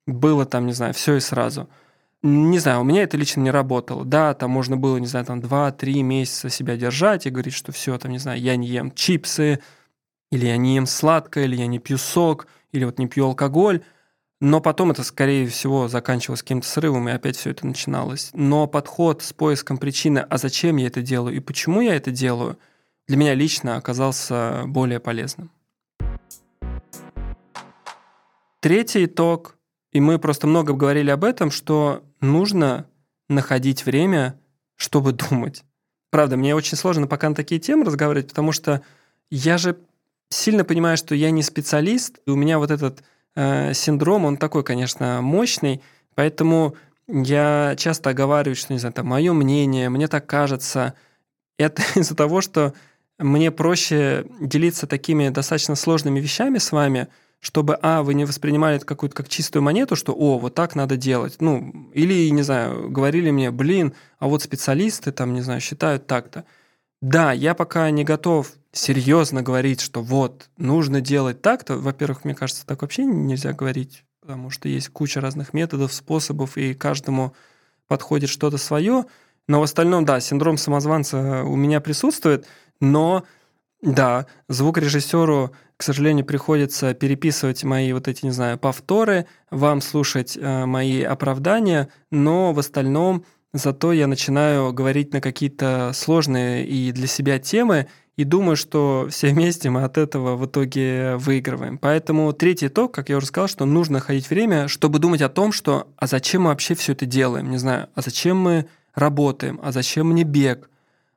было 0.06 0.44
там, 0.44 0.66
не 0.66 0.74
знаю, 0.74 0.92
все 0.92 1.16
и 1.16 1.20
сразу. 1.20 1.68
Не 2.22 2.58
знаю, 2.58 2.80
у 2.80 2.84
меня 2.84 3.02
это 3.02 3.16
лично 3.16 3.40
не 3.40 3.50
работало. 3.50 4.04
Да, 4.04 4.34
там 4.34 4.50
можно 4.50 4.76
было, 4.76 4.98
не 4.98 5.06
знаю, 5.06 5.26
там 5.26 5.40
2-3 5.40 6.02
месяца 6.02 6.48
себя 6.48 6.76
держать 6.76 7.26
и 7.26 7.30
говорить, 7.30 7.54
что 7.54 7.72
все, 7.72 7.98
там, 7.98 8.12
не 8.12 8.18
знаю, 8.18 8.40
я 8.40 8.56
не 8.56 8.66
ем 8.68 8.92
чипсы, 8.92 9.60
или 10.30 10.46
я 10.46 10.56
не 10.56 10.76
ем 10.76 10.86
сладкое, 10.86 11.44
или 11.44 11.56
я 11.56 11.66
не 11.66 11.78
пью 11.78 11.98
сок, 11.98 12.46
или 12.72 12.84
вот 12.84 12.98
не 12.98 13.06
пью 13.08 13.26
алкоголь. 13.26 13.82
Но 14.44 14.60
потом 14.60 14.90
это, 14.90 15.02
скорее 15.04 15.48
всего, 15.48 15.88
заканчивалось 15.88 16.42
каким-то 16.42 16.68
срывом, 16.68 17.08
и 17.08 17.12
опять 17.12 17.34
все 17.34 17.48
это 17.48 17.66
начиналось. 17.66 18.28
Но 18.34 18.66
подход 18.66 19.22
с 19.22 19.32
поиском 19.32 19.78
причины, 19.78 20.18
а 20.18 20.36
зачем 20.36 20.76
я 20.76 20.88
это 20.88 21.00
делаю 21.00 21.34
и 21.34 21.40
почему 21.40 21.80
я 21.80 21.94
это 21.94 22.10
делаю, 22.10 22.58
для 23.08 23.16
меня 23.16 23.32
лично 23.32 23.76
оказался 23.76 24.64
более 24.66 25.00
полезным. 25.00 25.50
Третий 28.60 29.06
итог, 29.06 29.56
и 29.92 30.00
мы 30.00 30.18
просто 30.18 30.46
много 30.46 30.74
говорили 30.74 31.08
об 31.08 31.24
этом, 31.24 31.50
что 31.50 32.04
нужно 32.20 32.86
находить 33.30 33.86
время, 33.86 34.38
чтобы 34.76 35.12
думать. 35.30 35.64
Правда, 36.10 36.36
мне 36.36 36.54
очень 36.54 36.76
сложно 36.76 37.06
пока 37.06 37.30
на 37.30 37.34
такие 37.34 37.62
темы 37.62 37.86
разговаривать, 37.86 38.28
потому 38.28 38.52
что 38.52 38.82
я 39.30 39.56
же 39.56 39.78
сильно 40.28 40.64
понимаю, 40.64 40.98
что 40.98 41.14
я 41.14 41.30
не 41.30 41.42
специалист, 41.42 42.18
и 42.26 42.30
у 42.30 42.36
меня 42.36 42.58
вот 42.58 42.70
этот 42.70 43.02
э, 43.36 43.74
синдром, 43.74 44.24
он 44.24 44.36
такой, 44.36 44.64
конечно, 44.64 45.20
мощный, 45.22 45.80
поэтому 46.14 46.74
я 47.08 47.74
часто 47.76 48.10
оговариваю, 48.10 48.56
что, 48.56 48.72
не 48.72 48.78
знаю, 48.78 48.92
там, 48.92 49.06
мое 49.06 49.32
мнение, 49.32 49.88
мне 49.88 50.08
так 50.08 50.26
кажется. 50.26 50.94
Это 51.58 51.82
из-за 51.94 52.16
того, 52.16 52.40
что 52.40 52.74
мне 53.18 53.50
проще 53.50 54.26
делиться 54.40 54.86
такими 54.86 55.28
достаточно 55.28 55.74
сложными 55.74 56.20
вещами 56.20 56.58
с 56.58 56.72
вами– 56.72 57.08
чтобы, 57.44 57.78
а, 57.82 58.02
вы 58.02 58.14
не 58.14 58.24
воспринимали 58.24 58.76
это 58.76 58.86
какую-то 58.86 59.14
как 59.14 59.28
чистую 59.28 59.62
монету, 59.62 59.96
что, 59.96 60.14
о, 60.14 60.38
вот 60.38 60.54
так 60.54 60.74
надо 60.74 60.96
делать. 60.96 61.36
Ну, 61.40 61.90
или, 61.92 62.30
не 62.30 62.40
знаю, 62.40 62.88
говорили 62.88 63.30
мне, 63.30 63.50
блин, 63.50 63.92
а 64.18 64.28
вот 64.28 64.42
специалисты 64.42 65.12
там, 65.12 65.34
не 65.34 65.42
знаю, 65.42 65.60
считают 65.60 66.06
так-то. 66.06 66.46
Да, 67.02 67.32
я 67.32 67.54
пока 67.54 67.90
не 67.90 68.02
готов 68.02 68.50
серьезно 68.74 69.42
говорить, 69.42 69.80
что 69.80 70.02
вот, 70.02 70.50
нужно 70.56 71.00
делать 71.00 71.40
так-то. 71.40 71.78
Во-первых, 71.78 72.24
мне 72.24 72.34
кажется, 72.34 72.66
так 72.66 72.82
вообще 72.82 73.04
нельзя 73.04 73.52
говорить, 73.52 74.04
потому 74.20 74.50
что 74.50 74.68
есть 74.68 74.88
куча 74.88 75.20
разных 75.20 75.54
методов, 75.54 75.92
способов, 75.92 76.56
и 76.56 76.74
каждому 76.74 77.34
подходит 77.86 78.28
что-то 78.28 78.58
свое. 78.58 79.04
Но 79.46 79.60
в 79.60 79.62
остальном, 79.62 80.04
да, 80.04 80.20
синдром 80.20 80.56
самозванца 80.56 81.44
у 81.44 81.54
меня 81.54 81.80
присутствует, 81.80 82.46
но 82.80 83.24
да, 83.80 84.26
звукорежиссеру, 84.48 85.52
к 85.76 85.82
сожалению, 85.82 86.24
приходится 86.24 86.94
переписывать 86.94 87.62
мои 87.64 87.92
вот 87.92 88.08
эти, 88.08 88.24
не 88.24 88.30
знаю, 88.30 88.58
повторы, 88.58 89.26
вам 89.50 89.82
слушать 89.82 90.38
э, 90.40 90.64
мои 90.64 91.02
оправдания, 91.02 91.88
но 92.10 92.52
в 92.52 92.58
остальном 92.58 93.24
зато 93.52 93.92
я 93.92 94.06
начинаю 94.06 94.72
говорить 94.72 95.12
на 95.12 95.20
какие-то 95.20 95.92
сложные 95.94 96.66
и 96.66 96.92
для 96.92 97.06
себя 97.06 97.38
темы, 97.38 97.86
и 98.16 98.24
думаю, 98.24 98.56
что 98.56 99.08
все 99.10 99.28
вместе 99.28 99.70
мы 99.70 99.82
от 99.82 99.98
этого 99.98 100.36
в 100.36 100.46
итоге 100.46 101.16
выигрываем. 101.16 101.78
Поэтому 101.78 102.32
третий 102.32 102.68
итог, 102.68 102.94
как 102.94 103.08
я 103.08 103.16
уже 103.16 103.26
сказал, 103.26 103.48
что 103.48 103.64
нужно 103.64 103.94
находить 103.94 104.30
время, 104.30 104.68
чтобы 104.68 104.98
думать 104.98 105.20
о 105.22 105.28
том, 105.28 105.52
что 105.52 105.88
а 105.96 106.06
зачем 106.06 106.42
мы 106.42 106.50
вообще 106.50 106.74
все 106.74 106.92
это 106.92 107.06
делаем, 107.06 107.50
не 107.50 107.58
знаю, 107.58 107.88
а 107.94 108.02
зачем 108.02 108.38
мы 108.38 108.66
работаем, 108.94 109.58
а 109.62 109.72
зачем 109.72 110.10
мне 110.10 110.22
бег, 110.22 110.70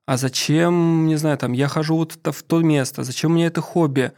а 0.05 0.17
зачем, 0.17 1.05
не 1.05 1.15
знаю, 1.17 1.37
там, 1.37 1.53
я 1.53 1.67
хожу 1.67 1.97
вот 1.97 2.17
в 2.23 2.43
то 2.43 2.61
место, 2.61 3.03
зачем 3.03 3.33
мне 3.33 3.45
это 3.45 3.61
хобби? 3.61 4.13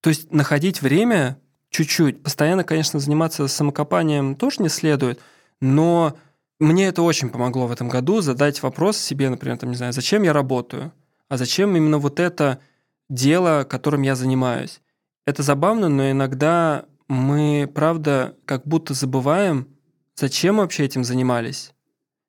То 0.00 0.10
есть 0.10 0.32
находить 0.32 0.82
время 0.82 1.38
чуть-чуть. 1.70 2.22
Постоянно, 2.22 2.64
конечно, 2.64 2.98
заниматься 2.98 3.46
самокопанием 3.46 4.34
тоже 4.34 4.62
не 4.62 4.68
следует, 4.68 5.20
но 5.60 6.16
мне 6.58 6.86
это 6.86 7.02
очень 7.02 7.30
помогло 7.30 7.66
в 7.66 7.72
этом 7.72 7.88
году 7.88 8.20
задать 8.20 8.62
вопрос 8.62 8.96
себе, 8.96 9.28
например, 9.28 9.58
там, 9.58 9.70
не 9.70 9.76
знаю, 9.76 9.92
зачем 9.92 10.22
я 10.22 10.32
работаю, 10.32 10.92
а 11.28 11.36
зачем 11.36 11.76
именно 11.76 11.98
вот 11.98 12.20
это 12.20 12.60
дело, 13.08 13.64
которым 13.64 14.02
я 14.02 14.14
занимаюсь. 14.14 14.80
Это 15.26 15.42
забавно, 15.42 15.88
но 15.88 16.10
иногда 16.10 16.84
мы, 17.08 17.70
правда, 17.72 18.36
как 18.44 18.66
будто 18.66 18.94
забываем, 18.94 19.68
зачем 20.16 20.56
вообще 20.56 20.84
этим 20.84 21.04
занимались. 21.04 21.72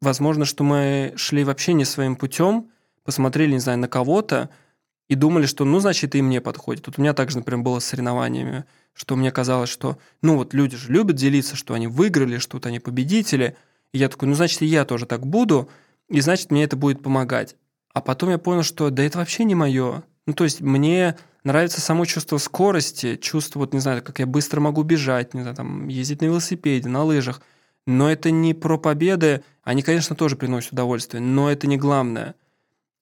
Возможно, 0.02 0.46
что 0.46 0.64
мы 0.64 1.14
шли 1.16 1.44
вообще 1.44 1.74
не 1.74 1.86
своим 1.86 2.16
путем, 2.16 2.70
посмотрели, 3.04 3.54
не 3.54 3.60
знаю, 3.60 3.80
на 3.80 3.88
кого-то 3.88 4.50
и 5.08 5.16
думали, 5.16 5.46
что, 5.46 5.66
ну, 5.66 5.80
значит, 5.80 6.16
и 6.16 6.22
мне 6.22 6.42
подходит. 6.42 6.88
Вот 6.88 6.98
у 6.98 7.02
меня 7.02 7.14
также, 7.14 7.38
например, 7.38 7.64
было 7.64 7.80
с 7.80 7.86
соревнованиями, 7.86 8.66
что 8.94 9.16
мне 9.16 9.32
казалось, 9.32 9.70
что, 9.70 9.98
ну, 10.22 10.36
вот 10.36 10.54
люди 10.54 10.76
же 10.78 10.92
любят 10.92 11.16
делиться, 11.16 11.56
что 11.56 11.74
они 11.74 11.88
выиграли, 11.88 12.38
что 12.38 12.58
вот 12.58 12.66
они 12.66 12.80
победители. 12.80 13.56
И 13.94 14.00
я 14.00 14.10
такой, 14.10 14.28
ну, 14.28 14.36
значит, 14.36 14.62
и 14.62 14.66
я 14.66 14.86
тоже 14.86 15.06
так 15.06 15.26
буду, 15.26 15.70
и 16.10 16.22
значит, 16.22 16.52
мне 16.52 16.64
это 16.64 16.76
будет 16.76 17.04
помогать. 17.04 17.56
А 17.96 18.02
потом 18.02 18.30
я 18.30 18.38
понял, 18.38 18.62
что 18.62 18.92
да 18.92 19.02
это 19.02 19.18
вообще 19.18 19.44
не 19.44 19.56
мое. 19.56 20.04
Ну, 20.28 20.34
то 20.34 20.44
есть 20.44 20.62
мне 20.62 21.18
нравится 21.44 21.82
само 21.82 22.06
чувство 22.06 22.38
скорости, 22.38 23.16
чувство, 23.16 23.60
вот, 23.60 23.74
не 23.74 23.80
знаю, 23.80 24.04
как 24.04 24.20
я 24.20 24.28
быстро 24.28 24.62
могу 24.62 24.84
бежать, 24.84 25.34
не 25.34 25.42
знаю, 25.42 25.56
там, 25.56 25.88
ездить 25.88 26.22
на 26.22 26.26
велосипеде, 26.26 26.90
на 26.90 27.04
лыжах– 27.04 27.42
но 27.88 28.12
это 28.12 28.32
не 28.32 28.54
про 28.54 28.78
победы. 28.78 29.44
Они, 29.64 29.82
конечно, 29.82 30.16
тоже 30.16 30.36
приносят 30.36 30.74
удовольствие, 30.74 31.22
но 31.22 31.52
это 31.52 31.68
не 31.68 31.78
главное. 31.78 32.36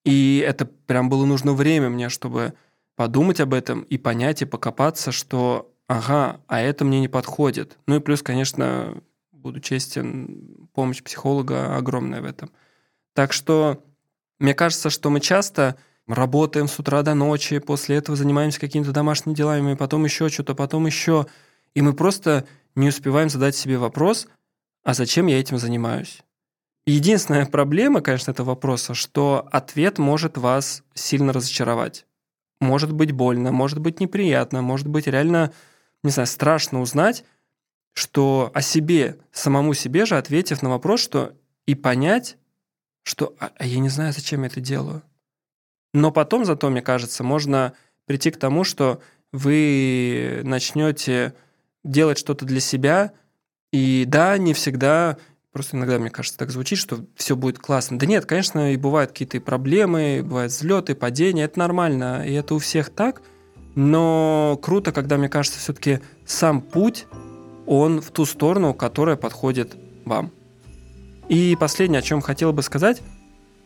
И 0.03 0.43
это 0.45 0.65
прям 0.65 1.09
было 1.09 1.25
нужно 1.25 1.53
время 1.53 1.89
мне, 1.89 2.09
чтобы 2.09 2.53
подумать 2.95 3.39
об 3.39 3.53
этом 3.53 3.81
и 3.83 3.97
понять, 3.97 4.41
и 4.41 4.45
покопаться, 4.45 5.11
что 5.11 5.71
ага, 5.87 6.41
а 6.47 6.59
это 6.59 6.83
мне 6.83 6.99
не 6.99 7.07
подходит. 7.07 7.77
Ну 7.87 7.95
и 7.95 7.99
плюс, 7.99 8.21
конечно, 8.21 9.01
буду 9.31 9.61
честен, 9.61 10.67
помощь 10.73 11.01
психолога 11.01 11.75
огромная 11.77 12.21
в 12.21 12.25
этом. 12.25 12.51
Так 13.13 13.31
что 13.31 13.83
мне 14.39 14.53
кажется, 14.53 14.89
что 14.89 15.09
мы 15.09 15.19
часто 15.19 15.77
работаем 16.07 16.67
с 16.67 16.77
утра 16.79 17.01
до 17.01 17.13
ночи, 17.13 17.59
после 17.59 17.97
этого 17.97 18.17
занимаемся 18.17 18.59
какими-то 18.59 18.91
домашними 18.91 19.35
делами, 19.35 19.75
потом 19.75 20.03
еще 20.05 20.29
что-то, 20.29 20.55
потом 20.55 20.85
еще, 20.85 21.27
и 21.73 21.81
мы 21.81 21.93
просто 21.93 22.45
не 22.75 22.89
успеваем 22.89 23.29
задать 23.29 23.55
себе 23.55 23.77
вопрос– 23.77 24.27
а 24.83 24.93
зачем 24.93 25.27
я 25.27 25.39
этим 25.39 25.57
занимаюсь? 25.57 26.21
Единственная 26.85 27.45
проблема, 27.45 28.01
конечно, 28.01 28.31
этого 28.31 28.49
вопроса, 28.49 28.93
что 28.93 29.47
ответ 29.51 29.97
может 29.97 30.37
вас 30.37 30.83
сильно 30.93 31.31
разочаровать. 31.31 32.05
Может 32.59 32.91
быть 32.91 33.13
больно, 33.13 33.53
может 33.53 33.79
быть 33.79 34.01
неприятно, 34.01 34.61
может 34.61 34.87
быть 34.87 35.07
реально, 35.07 35.53
не 36.03 36.11
знаю, 36.11 36.27
страшно 36.27 36.81
узнать, 36.81 37.23
что 37.93 38.51
о 38.53 38.61
себе, 38.61 39.19
самому 39.31 39.73
себе 39.73 40.05
же 40.05 40.17
ответив 40.17 40.61
на 40.61 40.69
вопрос, 40.69 40.99
что 40.99 41.33
и 41.65 41.75
понять, 41.75 42.37
что 43.03 43.35
а, 43.39 43.51
а 43.57 43.65
я 43.65 43.79
не 43.79 43.89
знаю, 43.89 44.13
зачем 44.13 44.41
я 44.41 44.47
это 44.47 44.61
делаю. 44.61 45.03
Но 45.93 46.11
потом, 46.11 46.45
зато, 46.45 46.69
мне 46.69 46.81
кажется, 46.81 47.23
можно 47.23 47.73
прийти 48.05 48.31
к 48.31 48.37
тому, 48.37 48.63
что 48.63 49.01
вы 49.31 50.41
начнете 50.43 51.35
делать 51.83 52.17
что-то 52.17 52.45
для 52.45 52.59
себя– 52.59 53.13
и 53.73 54.05
да, 54.07 54.37
не 54.37 54.53
всегда, 54.53 55.17
просто 55.51 55.75
иногда, 55.75 55.97
мне 55.97 56.11
кажется, 56.11 56.37
так 56.37 56.51
звучит, 56.51 56.77
что 56.77 56.99
все 57.15 57.35
будет 57.35 57.57
классно. 57.57 57.97
Да 57.97 58.05
нет, 58.05 58.27
конечно, 58.27 58.71
и 58.71 58.77
бывают 58.77 59.11
какие-то 59.11 59.41
проблемы, 59.41 60.21
бывают 60.23 60.51
взлеты, 60.51 60.93
падения, 60.93 61.45
это 61.45 61.57
нормально, 61.57 62.23
и 62.23 62.33
это 62.33 62.53
у 62.53 62.59
всех 62.59 62.91
так. 62.91 63.23
Но 63.73 64.59
круто, 64.61 64.91
когда, 64.91 65.17
мне 65.17 65.27
кажется, 65.27 65.57
все-таки 65.57 66.01
сам 66.23 66.61
путь, 66.61 67.07
он 67.65 67.99
в 67.99 68.11
ту 68.11 68.25
сторону, 68.25 68.75
которая 68.75 69.15
подходит 69.15 69.75
вам. 70.05 70.31
И 71.29 71.55
последнее, 71.59 71.99
о 71.99 72.03
чем 72.03 72.21
хотел 72.21 72.53
бы 72.53 72.61
сказать, 72.61 73.01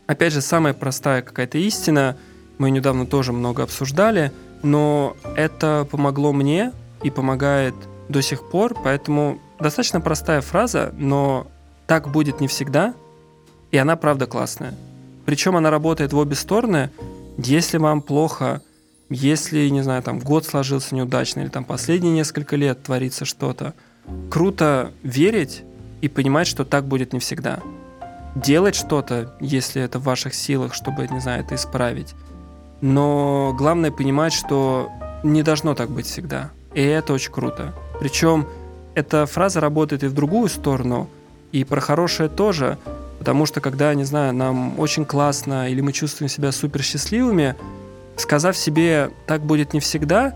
опять 0.06 0.34
же, 0.34 0.42
самая 0.42 0.74
простая 0.74 1.22
какая-то 1.22 1.58
истина, 1.58 2.18
Мы 2.58 2.72
недавно 2.72 3.06
тоже 3.06 3.34
много 3.34 3.64
обсуждали, 3.64 4.32
но 4.64 5.16
это 5.36 5.88
помогло 5.90 6.34
мне 6.34 6.72
и 7.04 7.12
помогает 7.12 7.76
до 8.10 8.22
сих 8.22 8.50
пор, 8.50 8.76
поэтому 8.84 9.40
достаточно 9.60 10.02
простая 10.02 10.42
фраза, 10.42 10.94
но 10.98 11.48
так 11.86 12.10
будет 12.10 12.42
не 12.42 12.48
всегда, 12.48 12.96
и 13.72 13.78
она 13.78 13.96
правда 13.96 14.26
классная. 14.26 14.74
Причем 15.26 15.56
она 15.56 15.70
работает 15.70 16.14
в 16.14 16.18
обе 16.18 16.36
стороны. 16.36 16.90
Если 17.38 17.78
вам 17.78 18.02
плохо, 18.02 18.62
если, 19.10 19.70
не 19.70 19.82
знаю, 19.82 20.02
там 20.02 20.20
год 20.20 20.46
сложился 20.46 20.96
неудачно, 20.96 21.42
или 21.42 21.50
там 21.50 21.64
последние 21.64 22.14
несколько 22.14 22.56
лет 22.56 22.82
творится 22.84 23.26
что-то, 23.26 23.74
круто 24.32 24.92
верить 25.04 25.64
и 26.02 26.08
понимать, 26.08 26.48
что 26.48 26.66
так 26.66 26.86
будет 26.86 27.14
не 27.14 27.20
всегда. 27.20 27.60
Делать 28.36 28.76
что-то, 28.76 29.36
если 29.40 29.82
это 29.82 30.00
в 30.00 30.04
ваших 30.04 30.34
силах, 30.34 30.74
чтобы, 30.74 31.08
не 31.08 31.20
знаю, 31.20 31.44
это 31.44 31.56
исправить. 31.56 32.14
Но 32.82 33.56
главное 33.58 33.92
понимать, 33.92 34.34
что 34.34 34.90
не 35.24 35.42
должно 35.44 35.74
так 35.74 35.90
быть 35.90 36.06
всегда. 36.06 36.52
И 36.74 36.82
это 36.82 37.14
очень 37.14 37.32
круто. 37.32 37.74
Причем 38.00 38.48
эта 38.94 39.26
фраза 39.26 39.60
работает 39.60 40.04
и 40.04 40.08
в 40.08 40.14
другую 40.14 40.50
сторону, 40.50 41.10
и 41.52 41.64
про 41.64 41.82
хорошее 41.82 42.30
тоже, 42.30 42.78
потому 43.20 43.46
что 43.46 43.62
когда, 43.62 43.94
не 43.96 44.04
знаю, 44.04 44.34
нам 44.34 44.80
очень 44.80 45.06
классно 45.06 45.70
или 45.70 45.82
мы 45.82 45.92
чувствуем 45.94 46.30
себя 46.30 46.52
супер 46.52 46.84
счастливыми, 46.84 47.56
сказав 48.16 48.56
себе 48.56 49.12
«так 49.26 49.42
будет 49.42 49.74
не 49.74 49.80
всегда», 49.80 50.34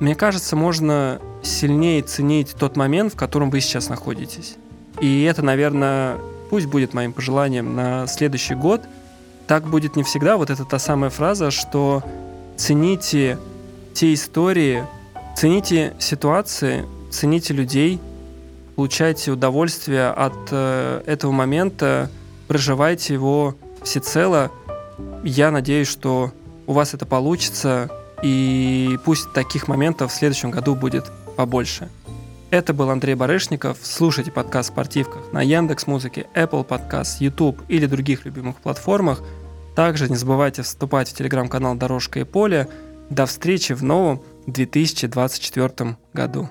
мне 0.00 0.14
кажется, 0.14 0.56
можно 0.56 1.20
сильнее 1.42 2.02
ценить 2.02 2.54
тот 2.58 2.76
момент, 2.76 3.12
в 3.12 3.16
котором 3.16 3.50
вы 3.50 3.60
сейчас 3.60 3.88
находитесь. 3.88 4.56
И 5.00 5.24
это, 5.24 5.42
наверное, 5.42 6.18
пусть 6.50 6.66
будет 6.66 6.94
моим 6.94 7.12
пожеланием 7.12 7.74
на 7.74 8.06
следующий 8.06 8.54
год. 8.54 8.82
Так 9.46 9.66
будет 9.66 9.96
не 9.96 10.02
всегда. 10.02 10.36
Вот 10.36 10.50
это 10.50 10.64
та 10.64 10.78
самая 10.78 11.10
фраза, 11.10 11.50
что 11.50 12.02
цените 12.56 13.38
те 13.94 14.14
истории, 14.14 14.84
цените 15.36 15.94
ситуации, 15.98 16.84
цените 17.10 17.54
людей, 17.54 18.00
получайте 18.76 19.32
удовольствие 19.32 20.08
от 20.08 20.34
э, 20.50 21.02
этого 21.06 21.32
момента, 21.32 22.10
проживайте 22.48 23.14
его 23.14 23.54
всецело. 23.82 24.50
Я 25.24 25.50
надеюсь, 25.50 25.88
что 25.88 26.32
у 26.66 26.72
вас 26.72 26.94
это 26.94 27.06
получится, 27.06 27.90
и 28.22 28.98
пусть 29.04 29.32
таких 29.32 29.68
моментов 29.68 30.12
в 30.12 30.14
следующем 30.14 30.50
году 30.50 30.74
будет 30.74 31.10
побольше. 31.36 31.88
Это 32.52 32.74
был 32.74 32.90
Андрей 32.90 33.14
Барышников. 33.14 33.78
Слушайте 33.80 34.30
подкаст 34.30 34.68
«Спортивках» 34.68 35.32
на 35.32 35.40
Яндекс 35.40 35.86
Музыке, 35.86 36.26
Apple 36.34 36.68
Podcast, 36.68 37.16
YouTube 37.20 37.62
или 37.68 37.86
других 37.86 38.26
любимых 38.26 38.56
платформах. 38.56 39.22
Также 39.74 40.10
не 40.10 40.16
забывайте 40.16 40.60
вступать 40.60 41.08
в 41.08 41.14
телеграм-канал 41.14 41.76
«Дорожка 41.76 42.20
и 42.20 42.24
поле». 42.24 42.68
До 43.08 43.24
встречи 43.24 43.72
в 43.72 43.82
новом 43.82 44.20
2024 44.48 45.96
году. 46.12 46.50